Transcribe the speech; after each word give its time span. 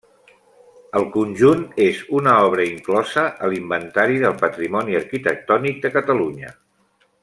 El 0.99 1.03
conjunt 1.15 1.61
és 1.87 1.99
una 2.21 2.33
obra 2.47 2.65
inclosa 2.71 3.27
a 3.49 3.53
l'Inventari 3.53 4.19
del 4.27 4.37
Patrimoni 4.43 5.01
Arquitectònic 5.05 5.83
de 5.85 5.97
Catalunya. 5.99 6.57